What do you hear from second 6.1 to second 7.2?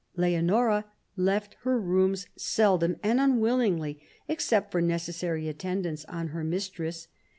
her mistress.